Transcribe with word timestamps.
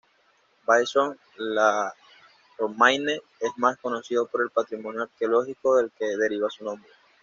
Vaison-la-Romaine 0.65 3.19
es 3.39 3.51
más 3.57 3.77
conocido 3.77 4.25
por 4.25 4.41
el 4.41 4.49
patrimonio 4.49 5.03
arqueológico 5.03 5.75
del 5.77 5.91
que 5.91 6.17
deriva 6.17 6.49
su 6.49 6.63
nombre. 6.63 6.89